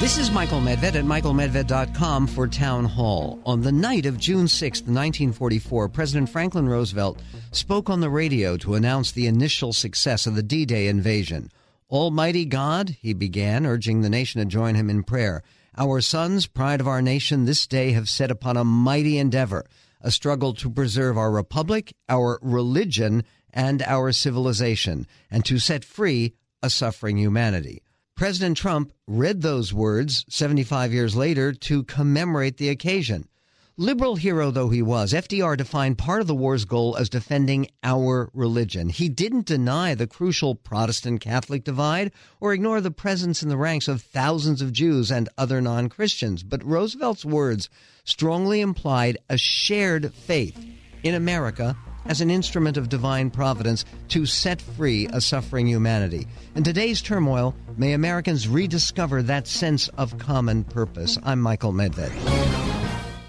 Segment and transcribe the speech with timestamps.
[0.00, 3.40] This is Michael Medved at michaelmedved.com for Town Hall.
[3.44, 8.76] On the night of June 6, 1944, President Franklin Roosevelt spoke on the radio to
[8.76, 11.50] announce the initial success of the D Day invasion.
[11.90, 15.42] Almighty God, he began, urging the nation to join him in prayer.
[15.76, 19.66] Our sons, pride of our nation, this day have set upon a mighty endeavor,
[20.00, 26.34] a struggle to preserve our republic, our religion, and our civilization, and to set free
[26.62, 27.82] a suffering humanity.
[28.18, 33.28] President Trump read those words 75 years later to commemorate the occasion.
[33.76, 38.28] Liberal hero though he was, FDR defined part of the war's goal as defending our
[38.34, 38.88] religion.
[38.88, 42.10] He didn't deny the crucial Protestant Catholic divide
[42.40, 46.42] or ignore the presence in the ranks of thousands of Jews and other non Christians.
[46.42, 47.70] But Roosevelt's words
[48.02, 50.58] strongly implied a shared faith
[51.04, 51.76] in America
[52.08, 56.26] as an instrument of divine providence to set free a suffering humanity.
[56.56, 61.18] In today's turmoil, may Americans rediscover that sense of common purpose.
[61.22, 62.12] I'm Michael Medved.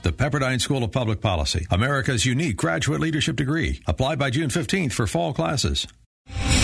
[0.02, 3.82] The Pepperdine School of Public Policy, America's unique graduate leadership degree.
[3.86, 5.86] Apply by June 15th for fall classes.